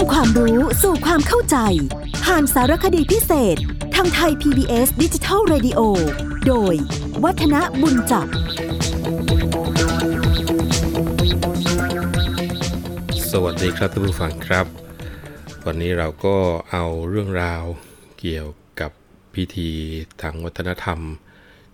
[0.00, 1.56] ำความรู้สู่ความเข้าใจ
[2.24, 3.56] ผ่านสารคดีพิเศษ
[3.94, 5.80] ทางไทย PBS ดิจิทัล Radio
[6.46, 6.74] โดย
[7.24, 8.26] วัฒนบุญจับ
[13.30, 14.66] สวัสดีครับท่านผู้ฟังครับ
[15.66, 16.36] วันนี้เราก็
[16.72, 17.64] เอาเรื่องราว
[18.20, 18.48] เกี่ยว
[18.80, 18.92] กับ
[19.34, 19.70] พิธี
[20.22, 21.00] ทางวัฒนธรรม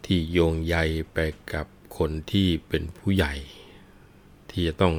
[0.05, 0.77] ที่โยงใย
[1.15, 1.19] ไป
[1.53, 1.67] กับ
[1.99, 3.35] คนที่เป็นผู้ใหญ่
[4.51, 4.95] ที่จะต้อง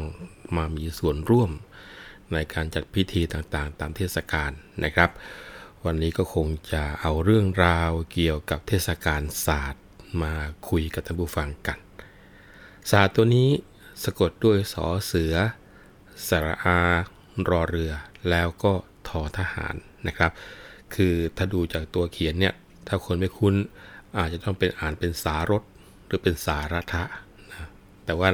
[0.55, 1.52] มามีส่วนร่วม
[2.34, 4.52] ในการจัดพิธีต่างๆ ตามเทศกาล
[4.84, 5.09] นะครับ
[5.85, 9.84] วันนี้ก็คงจะเอาเรื่องราวเกี่ยวกับเทศกาลศาสตร์
[10.23, 10.34] มา
[10.70, 11.77] คุยกับท่านผู้ฟังกัน
[12.91, 13.49] ศาสตร์ตัวนี้
[14.04, 15.34] สะกดด้วยสอเสือ
[16.27, 16.80] สระอา
[17.49, 17.94] รอเรือ
[18.30, 18.73] แล้วก็
[19.07, 19.76] ทอทหาร
[20.07, 20.32] นะครับ
[20.96, 22.54] คือถ้าดูจากตัวเขียนเนี่ย
[22.88, 23.55] ถ้าคนไม่คุ้น
[24.18, 25.63] อาจจะต้องเป็นอ่านเป็นสารถ
[26.05, 27.04] หรือเป็นสาระทะ
[27.52, 27.68] นะ
[28.05, 28.30] แต่ว่า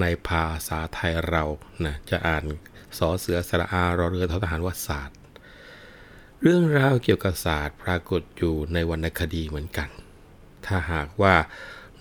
[0.00, 1.44] ในภาษาไทยเรา
[1.84, 2.44] นะจะอ่าน
[2.98, 5.18] สอเสือสระอารอเรือทอทหารว่าศาสตร์
[6.42, 9.88] เรื่องราวเกี่ยวกับศาสตร์ปรากฏอยู่ในวรรณคดีเหมือนกัน
[10.66, 11.34] ถ้าหากว่า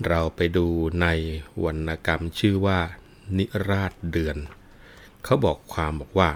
[0.08, 0.68] เราไปดู
[1.02, 1.08] ใน
[1.64, 2.80] วรรณกรรมชื่อว่า
[3.38, 4.38] นิราชเดือน
[5.24, 6.30] เขาบอกความบอกว่า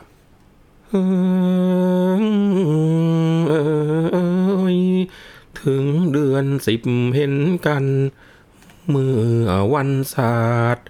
[5.61, 6.81] ถึงเดือนสิบ
[7.15, 7.35] เห็น
[7.67, 7.85] กัน
[8.89, 9.13] เมื่
[9.45, 10.87] อวันศาสตร์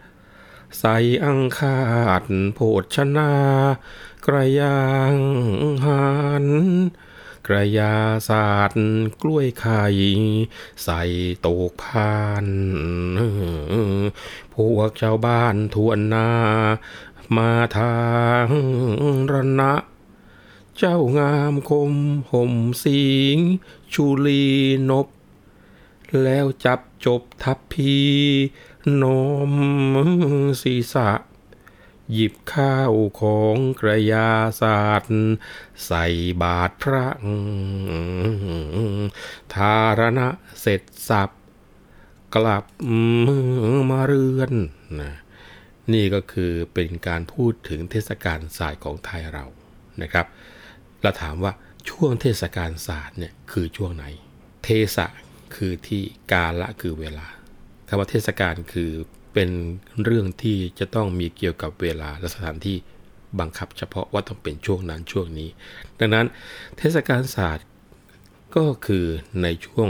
[0.79, 0.85] ใส
[1.25, 1.79] อังคา
[2.21, 2.59] ดโพ
[2.95, 3.31] ชนา
[4.25, 4.81] กระยา
[5.13, 5.15] ง
[5.85, 6.05] หั
[6.45, 6.47] น
[7.47, 7.95] กระยา
[8.29, 8.85] ศาสตร์
[9.21, 9.83] กล้วยไข่
[10.83, 11.01] ใส่
[11.45, 12.47] ตกพาน
[14.53, 16.29] พวกชาวบ้านทวนนา
[17.35, 17.99] มาทา
[18.45, 18.47] ง
[19.31, 19.73] รณะ
[20.77, 21.93] เจ้างามคม
[22.31, 23.37] ห่มสิง
[23.93, 24.45] ชูลี
[24.89, 25.07] นบ
[26.23, 27.95] แล้วจับจบทัพพี
[29.01, 29.03] น
[29.49, 29.51] ม
[30.61, 31.09] ศีรษะ
[32.11, 34.29] หยิบข้าวของกระยา
[34.61, 35.13] ศาสตร์
[35.85, 36.05] ใส่
[36.41, 37.05] บาทพระ
[39.55, 40.27] ธารณะ
[40.61, 41.29] เสร็จสับ
[42.35, 42.63] กลับ
[43.89, 44.53] มาเรือน
[44.99, 45.13] นะ
[45.93, 49.45] นี่ก็คือเป็นการพูดถึงเทศกาลศาสตร์ของไทยเรา
[50.01, 50.25] นะครับ
[51.01, 51.53] เราถามว่า
[51.89, 54.05] ช่วงเทศกาลศาสตร์เนี่ยคือช่วงไหน
[54.63, 55.07] เทศะ
[55.55, 56.01] คือที่
[56.31, 57.27] กาละคือเวลา
[57.93, 58.91] คำว่าเทศกาลคือ
[59.33, 59.49] เป็น
[60.03, 62.77] เรื่องที่จะต้องมีเกี่ยวกับเวลาและสถานที่
[63.39, 65.49] บังคับเฉพาะว่าต้องเป็นช่วงนั้นช่วงนี้
[65.99, 66.25] ดังนั้น
[66.77, 67.67] เทศกาลศาสตร์
[68.55, 69.05] ก็คือ
[69.41, 69.89] ในช่วง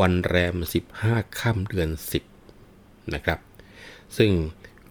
[0.00, 0.56] วันแรม
[0.96, 1.90] 15 ค่ำเดือน
[2.50, 3.38] 10 นะครับ
[4.18, 4.32] ซึ่ง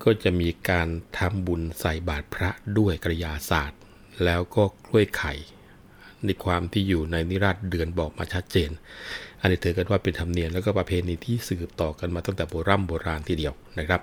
[0.03, 0.87] ก็จะมีการ
[1.17, 3.79] ทำบุญใส่บาตรพระด้วยกระยาศาสตร์
[4.23, 5.33] แล้วก็กล้วยไข่
[6.25, 8.69] ในความที่อยู่ในนิราชเดือนบอกมาชัดเจน
[9.41, 14.01] อันนี้ถือกันว่าเป็นธรรมเนียมแล้วก็ประเพณีที่สืบต่อกันมาตั้งแต่โบราณโบราณทีเดียวนะครับ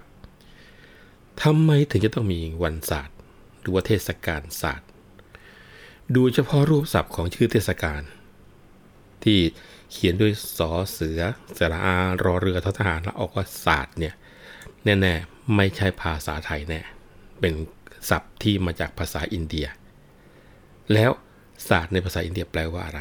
[1.42, 3.16] ทำไมถึงจะต้องมีวันศาสตร์
[3.60, 4.88] หรือว่าเทศกาลศาสตร์
[6.14, 8.02] ดูเฉพาะรูปศัพท์ของชื่อเทศกาล
[9.24, 9.38] ที่
[9.92, 11.20] เขียนด้วยสอเสือ
[11.58, 14.14] สระอารอเรือททหารแล้วออกว่าศาสตร์เนี่ย
[14.84, 16.80] แน่ๆไม่ใช่ภาษาไทยแน่
[17.40, 17.54] เป็น
[18.10, 19.66] ศัพท์ที่มาจากภาษาอินเดีย
[20.92, 21.10] แล้ว
[21.68, 23.00] ศาสตร์ในภาษาอินเดียแปลว่าอะไร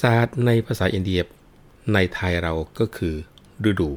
[0.00, 1.20] ศาสตร์ในภาษาอินเดีย
[1.94, 3.14] ในไทยเราก็คือ
[3.70, 3.90] ฤดู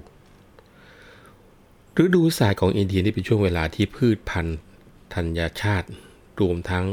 [2.03, 4.59] ฤดูศาสตร์ของอินเดียนี่เป็นช่วงเวลาที่พืชพันธุ์
[5.13, 5.87] ธัญชาติ
[6.39, 6.85] รวมทั้ง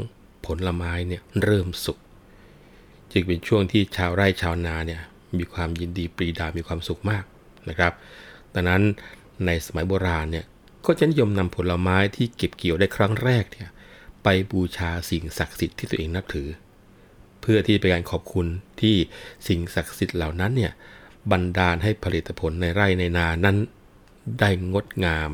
[0.45, 1.97] ผลไม้เนี่ยเริ่มสุก
[3.11, 5.01] จึงเป็นช่วงที่ชาวไร่ชาวนาเนี่ย
[5.37, 7.23] มีความยินดีปรีดา มีความสุขมาก
[7.69, 7.93] นะครับ
[8.53, 8.81] ดังนั้น
[9.45, 10.45] ในสมัยโบราณเนี่ย
[10.85, 13.69] ก็จะนิยมนำผลไม้ที่เก็บเกี่ยวได้ครั้งแรกเนี่ย
[14.23, 16.47] ไปบูชาสิ่งศักดิ์สิทธิ์ที่ตัวเองนับถือ
[17.41, 18.47] เพื่อที่เป็นการขอบคุณ
[18.81, 18.95] ที่
[19.47, 20.71] สิ่งศักดิ์สิทธิ์เหล่านั้นเนี่ย
[21.31, 23.57] บันดาลให้ผลิตผลในไร่ในนานั้น
[24.39, 25.31] ได้งดงาม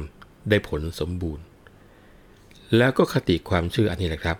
[0.49, 1.43] ได้ผลสมบูรณ์
[2.77, 4.37] แล้วก็คติความเชื่ออันนี้แหละครับ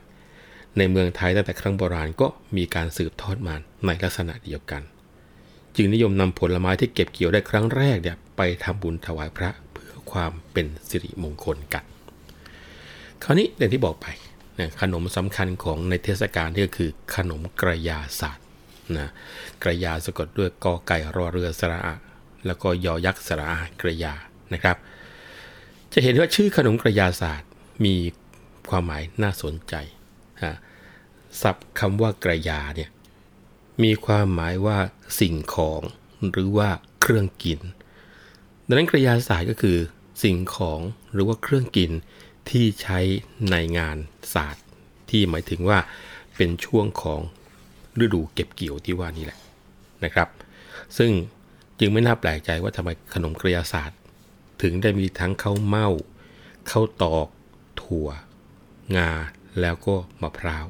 [0.77, 2.27] ในเมืองไทยตั้งแต่ครั้งโบราณก็
[2.57, 3.55] มีการสืบทอดมา
[3.85, 4.81] ในลักษณะเดียวกัน
[5.75, 11.83] จึงนิยมนำผลไม้ที่เก็บเกี่ยวได้ครั้งแรกเนี่ยไปทำบุญถวายพระเพื่อความเป็นสิริมงคลกัน
[13.23, 14.07] คราวนี้อย่างที่บอกไป
[14.81, 18.45] ขนมสำคัญของในเทศกาลที่ก็คือขนมกระยาศาสตร์
[18.97, 19.09] นะ
[19.63, 21.95] กระยาสะกดด้วยกอไก่รอเรือสระอะ
[22.45, 24.13] แล้วก็ยอยักษ์สระอากระยา
[24.53, 24.77] นะครับ
[25.93, 27.49] จะเห็นว่าชื่อขนมกระยาศาสตร์
[27.85, 27.95] มี
[28.69, 29.73] ความหมายน่าสนใจ
[30.43, 30.55] ฮะ
[31.41, 32.89] ศัพท์คำว่ากระยาเนี่ย
[33.83, 34.77] มีความหมายว่า
[35.19, 35.81] สิ่งของ
[36.31, 36.69] หรือว่า
[37.01, 37.59] เครื่องกิน
[38.67, 39.77] ดังนั้นกระยาศาสตร์ก็คือ
[40.23, 40.79] สิ่งของ
[41.13, 41.91] หรือว่าเครื่องกิน
[42.49, 42.99] ที่ใช้
[43.51, 43.97] ในงาน
[44.33, 44.65] ศาสตร์
[45.09, 45.79] ที่หมายถึงว่า
[46.35, 47.19] เป็นช่วงของ
[48.03, 49.39] ฤดูเก็บเกี่ยวที่ว่านี่แหละ
[50.03, 50.27] นะครับ
[50.97, 51.11] ซึ่ง
[51.79, 53.99] จึงไม่น่าแปลกใจว่าทำไมขนมกระยาศาสตร์
[54.61, 55.89] ถึงได้มีทั้งข้าวเม่า
[56.69, 57.27] ข้าวตอก
[57.81, 58.07] ถั่ว
[58.97, 59.09] งา
[59.61, 60.65] แล้วก็มะพร้าว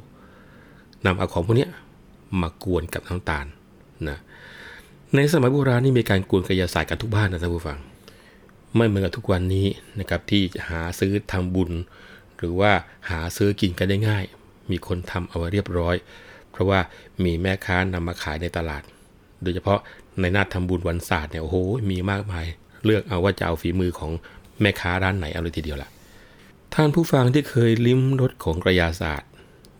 [1.05, 1.67] นำเอาของพวกนี้
[2.41, 3.45] มากวนกับน้ำตาล
[4.09, 4.17] นะ
[5.15, 7.77] ในสมัยโบราณนี่มีการกวนกระยาศาสตร์กันทุกบ้านนะท่านผู้ฟัง
[8.75, 9.67] ไม่เหมือนกับทุกวันนี้
[9.99, 11.71] นะครับที่หาซื้อทำบุญ
[12.37, 12.71] หรือว่า
[13.09, 14.23] หาซื้อกินกันได้ง่าย
[14.71, 15.95] มีคนทำเอาไว้เรียบร้อย
[16.51, 16.79] เพราะว่า
[17.23, 18.83] มีแม่ค้านำมาขายในตลาด
[19.43, 19.79] โดยเฉพาะ
[20.21, 21.57] ในนาทำบุญวันศาสตร์เนี่ยโอ้โห
[21.91, 22.45] มีมากมาย
[22.85, 24.11] เลือกเอาว่าจะเอาฝีมือของ
[24.61, 25.89] แม่ค้าร้านไหนเอาเลยทีเดียวล่ะ
[26.73, 29.29] ท่านผู้ฟังที่เคยลิ้มรสของกระยาศาสตร์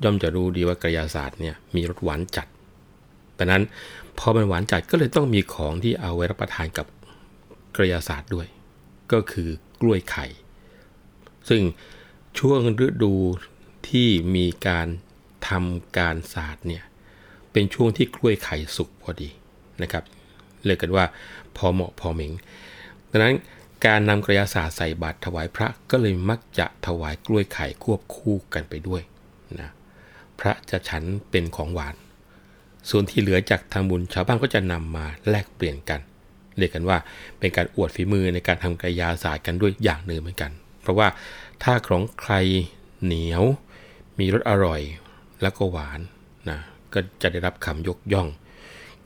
[0.03, 2.47] ย่อมจะรู้ดีว่ากระยาศาสตร์เนี่ยมีรสหวานจัด
[3.35, 3.63] แต่นั้น
[4.19, 6.85] พอมันหวานจัดก็เลยต้องมีของที่เอาไว้รับประทานกับ
[7.75, 8.47] กระยาศาสตร์ด้วย
[9.13, 9.49] ก็คือ
[9.81, 10.25] กล้วยไข่
[11.49, 11.61] ซึ่ง
[12.39, 13.13] ช่วงฤดู
[13.89, 14.87] ที่มีการ
[15.47, 16.83] ทำการศาสตร์เนี่ย
[17.51, 19.29] เป็นช่วงที่กล้วยไข่สุกพอดี
[19.81, 20.03] นะครับ
[20.65, 21.05] เรียกกันว่า
[21.57, 22.31] พอเหมาะพอเหม็ง
[23.11, 23.35] ดังนั้น
[23.85, 29.01] การนำกระยาศาสตร์ใส่บาตรถวายพระก็เลยมักจะถวายกล้วยไข่ควบคู่กันไปด้วย
[29.59, 29.69] นะ
[30.39, 31.95] พระจะฉันเป็นของหวาน
[32.89, 35.99] ส่วนที่เหลือจากทำบุญชาวบ้านก็จะนำมาแลกเปลี่ยนกัน
[36.59, 36.97] เรียกกันว่า
[37.39, 40.51] เป็นการอวดฝีมือในการทำกระยาศาสตร์กันด้วยอย่างหนึ่งเหมือนกัน
[40.81, 41.07] เพราะว่า
[41.63, 42.33] ถ้าของใคร
[43.03, 43.43] เหนียว
[44.19, 44.81] มีรสอร่อย
[45.41, 45.99] แล้วก็หวาน
[46.49, 46.59] นะ
[46.93, 48.27] ก็จะได้รับคำยกย่อง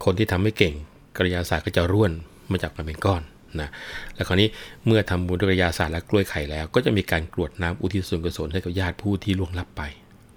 [0.03, 0.75] คนที่ทำไม่เก่ง
[1.17, 2.11] กระยาศาสตร์ก็จะร่วน
[2.51, 3.21] มาจากมาเป็นก้อน
[3.61, 3.69] นะ
[4.15, 4.49] แล้วคราวนี้
[4.85, 9.81] เมื่อทำบุญด้วยยาศาสตร์และกล้วยไข่แล้ว ก็จะมีการกรวดน้ำอุทิศส่วนกุศลให้กับญาติผู้ที่ล่วงลับไป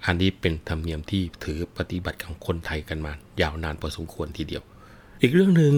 [0.06, 4.62] อันนี้เป็นธรรมเนียมที่ถือปฏิบัติของคนไทยกันมายาวนานพอสมควรทีเดียว
[5.22, 5.74] อีกเรื่องหนึ่ง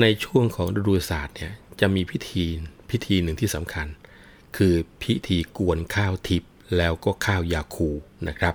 [0.00, 2.44] ในช่วงของฤดูศาสตร์เนี่ยจะมีพิธี
[2.90, 3.86] พิธีหนึ่งที่สำคัญ
[4.56, 7.90] คือพิธีกวนข้าวทิพย์แล้วก็ข้าวยาคู
[8.28, 8.54] นะครับ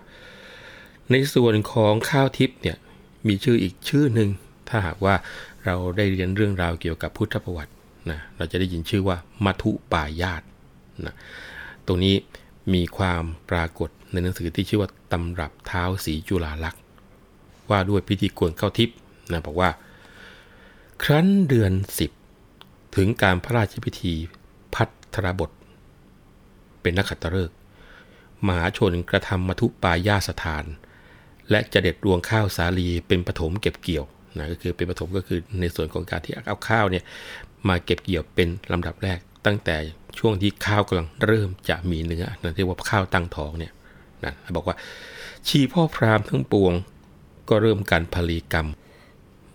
[1.12, 2.78] ในส่วนของข้าวทิพย์เนี่ย
[3.28, 4.30] มีชื่ออีกชื่อหนึ่ง
[4.70, 5.16] ถ้าหากว่า
[5.66, 7.74] เราได้เรียนเรื่องราวเกี่ยวกับพุทธประวัติ
[8.10, 10.44] นะเราจะได้ยินชื่อว่ามัทุปายาต
[11.06, 11.16] นะ
[11.88, 12.16] ตรงนี้
[12.74, 16.82] มีความปรากฏในหนังสือที่ชื่อว่าตำรับเท้าสีจุฬาลักษณ์
[17.70, 18.96] ว่าด้วยพิธีกวนข้าวทิพย์
[19.32, 19.70] นะบอกว่า
[21.04, 21.74] ครั้นเดือน
[22.36, 24.14] 10ถึงการพระราชพิธี
[24.76, 24.84] พั
[25.14, 25.52] ทรบท
[26.82, 27.58] เป็นนักขัตฤกษ์
[28.48, 30.66] มหาชนกระทำมัทุปายาสถาน
[31.50, 34.06] และจะเด็ดรวงข้าวสาลีเป็นปฐมเก็บเกี่ยว
[34.38, 37.04] นะก็คือเป็นปฐมก็คือในส่วนของการที่เอาข้าวเนี่ย
[37.68, 39.76] มาเก็บเกี่ยวเป็นลำดับแรก ตั้งแต่
[40.20, 43.74] ช่วงที่ข้าวกำลังเริ่มจะมีเนื้อนั่นเรียกว่าข้าวตั้งท้องเนี่ย
[44.24, 44.76] นะบอกว่า
[45.48, 46.74] ชีพ่อพราหมณ์ทั้งปวง
[47.50, 48.68] ก็เริ่มการผลีกรรม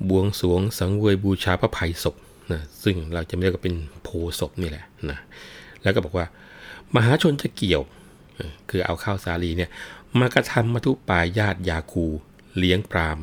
[0.09, 2.17] บวงสวงสังเวยบูชาพระภัยศพ
[2.53, 4.09] นะซึ่งเราจะเรียกว่าเป็นโพ
[4.41, 5.19] ศพนี่แหละนะ
[5.83, 6.27] แล้วก็บอกว่า
[6.95, 7.83] มหาชนจะเกี่ยว
[8.71, 9.71] คือเอาข้าวสาลีเนี่ย
[10.21, 12.07] มากระทำมาทุปายาตยาคู
[12.59, 13.19] เลี้ยงปราม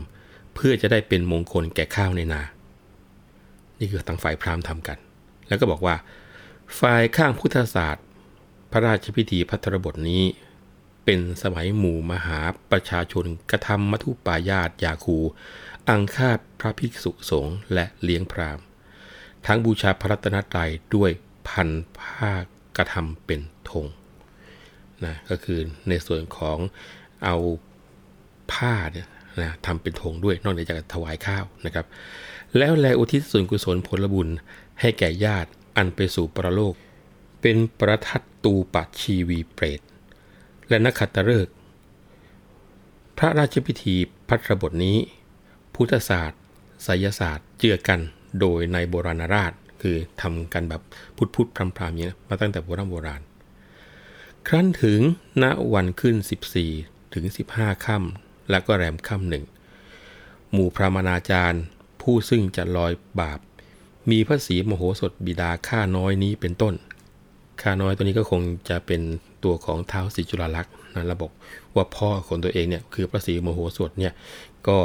[0.56, 2.42] เพื่อจะได้เป็นมงคลแก่ข้าวในนา
[3.80, 4.98] นี่คือทางฝ่ายพราหมณ์ทำกัน
[5.48, 5.96] แล้วก็บอกว่า
[6.80, 8.06] ฝ่ายข้างพุทธศาสตร์
[8.72, 10.24] พระราชพิธีพัทรบทนี้
[11.10, 12.40] เป็นสมัยหมู่มหา
[12.72, 15.18] ประชาชนกระทำมัทุปายาตยาคู
[15.90, 18.66] อังคาดพระภิกษุสงฆ์และเลี้ยงพราหมณ์
[19.46, 21.12] ทั้งบูชาพระรัตนตรัยด้วย
[21.48, 21.70] พัน
[22.00, 22.32] ผ้า
[22.78, 23.86] กระทำเป็นธง
[25.06, 25.60] นะก็คือ
[25.90, 26.58] ในส่วนของ
[27.24, 27.36] เอา
[28.52, 29.08] ผ้าเนี่ย
[29.42, 31.86] นะทำเป็นธงด้วยนอกจากถวายข้าวนะครับ
[32.58, 34.30] แล้วแลอุทิศส่วนกุศลผลบุญ
[34.82, 36.74] ให้แก่ญาติอันไปสู่ประโลก
[37.42, 39.82] เป็นประทัดตูปัชีวีเปรต
[40.70, 41.56] และนักขัตฤกษ์
[43.18, 43.96] พระราชพิธี
[44.28, 44.98] พัทรบทนี้
[45.76, 46.42] พุทธศาสตร์
[46.84, 48.00] ไสยศาสตร์เจือกัน
[48.40, 50.82] โดยในโบราณราชคือทำกันแบบ
[51.18, 53.22] พุทธพุทธพรำพรำนี้มาตั้งแต่โบราณโบราณ
[54.48, 55.00] ครั้นถึง
[55.44, 56.16] ณวันขึ้น
[56.66, 59.44] 14 ถึง 15ค่ำและก็แรมค่ำหนึ่ง
[60.52, 61.64] หมู่พระมนาจารย์
[62.02, 63.40] ผู้ซึ่งจะลอยบาป
[64.10, 66.74] มีพระศรีมโหสถบิดาข้าน้อยนี้เป็นต้น
[67.62, 69.02] ข้าน้อยตัวนี้ก็คงจะเป็น
[69.44, 71.32] ตัวของเท้าสิจุลลักษณ์นะระบบ
[71.76, 74.14] ว่าพ่อของตัวเองเนี่ยคือพระศรีมโหสถเนี่ย
[74.68, 74.78] ก็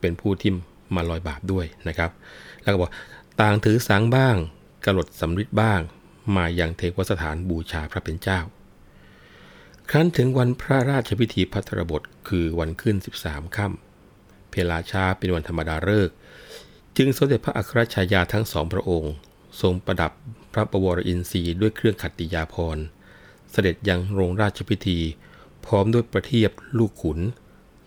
[0.00, 0.50] เป็นผู้ที่
[0.94, 2.10] มาลอยบาปด้วยนะครับ
[2.62, 2.90] แล้วก็บอก
[3.40, 4.36] ต่างถือสังบ้าง
[4.84, 5.80] กระหลดสำริดบ้าง
[6.36, 8.40] มาอย่างเทวสถานบูชาพระเป็นเจ้า
[9.90, 16.14] ครั้นถึงวันพระราชพิธีพัทรบทคือวันขึ้น 13ค่ำเพลาชาเป็นวันธรรมดาฤกษ์
[16.96, 19.12] จึงสมเด็จพระอัครชายาทั้งสองพระองค์
[19.60, 20.12] ทรงประดับ
[20.56, 22.84] ระประวรอินทรีย์ด้วยเครื่องขัตติยาภรณ์
[23.50, 24.98] เสด็จยังโรงราชพิธี
[25.66, 27.18] พร้อมด้วยประเทียบลูกขุน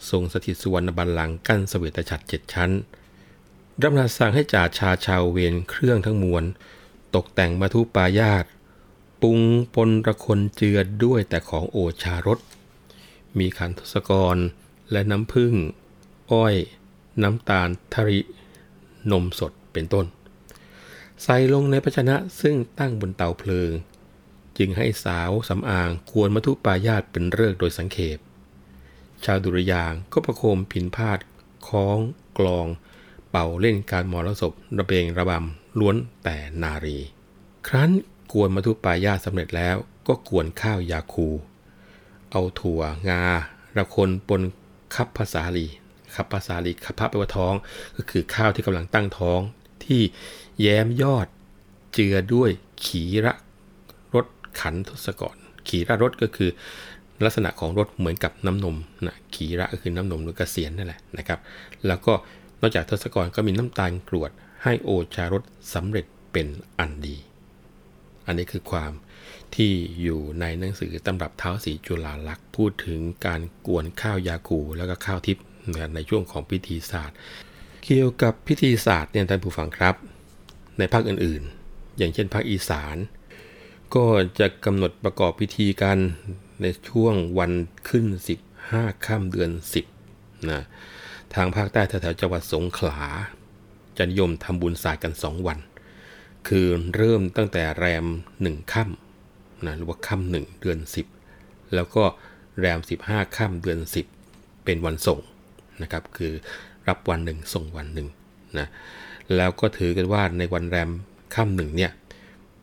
[0.10, 2.72] ทรงสถิตสุวรรณบัลลังก์กั้นสเสวตฉัตรเจ็ดชั้น
[3.82, 6.44] ดำรัสสั่งให้จ่าชาชาวเวนเครื่องทั้งมวล
[7.16, 8.46] ตกแต่งมาทุปายาต
[9.22, 9.40] ปรุง
[9.76, 12.40] ปนระคนเจือด้วยแต่ของโอชารส
[13.38, 14.38] มีขันทศกร
[14.92, 15.54] และน้ำผึ้ง
[16.32, 16.56] อ้อย
[17.24, 18.20] น้ำตาลทริ
[19.12, 20.06] นมสดเป็นต้น
[21.24, 23.72] ใส่ลงในภาชนะซึ่งตั้งบนเตาเพลิง
[24.58, 28.18] จึงให้สาวสำอางควรมัทุปายาตเป็นเลิกโดยสังเขป
[29.26, 31.20] ชาวดุริยางก็ประโคมผินพาด
[31.68, 32.00] คล้อง
[32.38, 32.68] กลอง
[33.30, 37.00] เป่าเล่นการมรสพระเบงระบำล้วนแต่นารี
[37.68, 37.92] ครั้น
[38.32, 39.76] กวนมาทุปายาตสำเร็จแล้ว
[40.08, 41.28] ก็กวนข้าวยาคู
[42.32, 43.24] เอาถั่วงา
[43.78, 44.42] ระคนปน
[44.96, 45.68] คับภาษาลี
[46.16, 47.54] คับภาษาลีคับพระไปว่าท้อง
[47.96, 49.40] ก็คือข้าวที่กำลังตั้งท้อง
[49.86, 50.02] ที่
[50.62, 51.28] แย้มยอด
[51.94, 52.50] เจือด้วย
[52.86, 53.34] ขีระ
[54.16, 54.26] รถ
[54.60, 55.36] ขันทศกร
[55.68, 56.50] ขีระรถก็คือ
[57.26, 58.76] ลักษณะของรถเหมือนกับน้ำนม
[59.06, 61.40] นะขีระก็คือน้ำนมหรือกระเกษียณนั่นแหละนะครับ
[61.88, 62.14] แล้วก็
[62.62, 64.32] นอกจากทศกรก็มีน้ำตาลกรวด
[64.64, 66.48] ให้โอชารสสำเร็จเป็น
[66.80, 67.18] อันดี
[68.26, 68.92] อันนี้คือความ
[69.56, 75.44] ที่อยู่ในหนังสือตำรับเท้าสีจุฬาลักษ์พูดถึงการกวนข้าวยาคูแล้วก็ข้าวทิพย์
[75.96, 77.18] ในช่วงของพิธีศาสตร์
[77.86, 79.96] เกี่ยวกับพิธีศาสตร์เนี่ยท่านผู้ฟังครับ
[80.80, 82.98] ในภาคอื่นๆ อย่างเช่นภาคอีสาน
[83.96, 84.06] ก็
[84.40, 85.98] จะกำหนดประกอบพิธีกัน
[86.62, 87.52] ในช่วงวัน
[87.90, 88.06] ขึ้น
[88.56, 89.52] 15ค่ำเดือน
[90.00, 90.62] 10นะ
[91.34, 93.02] ทางภาคใต้แถวๆจังหวัดสงขลา
[93.98, 95.60] จะนิยมทำบุญศาสตร์กัน 2 วัน
[96.48, 98.06] คือเริ่มตั้งแต่แรม
[98.40, 100.78] 1ค่ำนะหรือว่าค่ำหนึ่งเดือน
[101.26, 102.04] 10 แล้วก็
[102.60, 103.80] แรม 15ค่ำเดือน
[104.22, 105.20] 10 เป็นวันส่ง
[105.82, 106.34] นะครับ คือ
[106.88, 108.08] รับวันหนึ่งส่งวันหนึ่ง
[108.60, 108.68] นะ
[109.36, 110.90] แล้วก็ถือกันว่าในวันแรม
[111.36, 111.92] ค่ำหนึ่งเนี่ย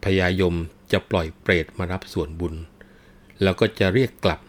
[0.04, 0.54] พญายม
[0.92, 2.54] จะปล่อยเปรตมารับส่วนบุญ
[3.42, 4.40] แล้วก็จะเรียกกลับ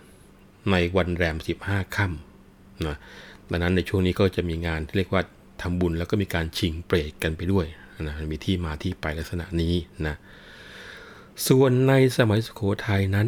[0.72, 2.98] ในวันแรม 15ค่ำนะ
[3.52, 5.24] ดังนั้นในช่วงนี้ก็จะมีงานที่เรียกว่า
[5.62, 7.66] ทำบุญแล้วก็มีการชิงเปรตกันไปด้วย
[8.02, 9.74] นะมีที่มาที่ไปลักษณะนี้
[10.08, 10.16] นะ
[11.48, 13.28] ส่วนในสมัยสุโขทัยนั้น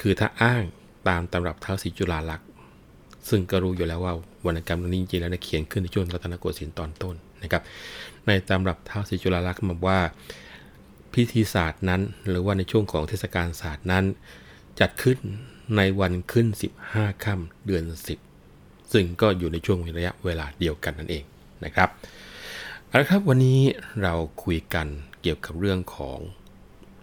[0.00, 0.62] คือถ้าอ้าง
[1.08, 2.48] ตามตำรับเท้าสีจุฬาลักษณ์
[3.28, 4.14] ซึ่งก็รู้อยู่แล้วว่า
[4.46, 7.14] วรรณกรรมนี้จริงๆแล้วเขียนขึ้นในช่วงรัตนโกสินทร์ตอนต้น
[7.44, 7.62] นะครับ
[8.26, 9.98] ในตำรับเท้าสีจุฬาลักษณ์บอกว่า
[11.14, 14.04] พิธีศาสตร์นั้น หรือว่าในช่วงของเทศกาลศาสตร์นั้น
[14.80, 15.18] จัดขึ้น
[15.76, 16.46] ในวันขึ้น
[16.84, 17.84] 15ค่ำเดือน
[18.38, 21.24] 10 ซึ่งก็อยู่ในช่วงระยะเวลาเดียวกันนั่นเอง
[21.64, 21.88] นะครับ
[22.86, 23.60] เอาละครับวันนี้
[24.02, 24.86] เราคุยกัน
[25.22, 26.18] เกี่ยวกับเรื่องของ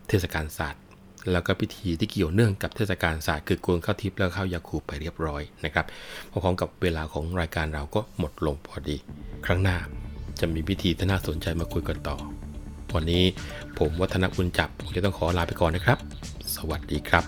[0.08, 0.84] เทศกาลศาสตร์
[1.32, 5.86] แล้วก็พิธีที่เกี่ยวเนื่องกับเทศกาลศาสตร์คือกวนข้าวทิพย์แล้วข้าวยาคูไปเรียบร้อยนะครับ
[6.32, 8.98] พร้อมกับเวลาของรายการเราก็หมดลงพอดี
[9.46, 9.78] ครั้งหน้า
[10.40, 12.18] จะมีพิธีที่น่าสนใจมาคุยกันต่อ
[12.96, 13.24] วันนี้
[13.78, 15.98] ผมวัฒนคุณจับผมจะต้องขอลาไปก่อนนะครับ
[16.56, 17.24] สวัสดีครับ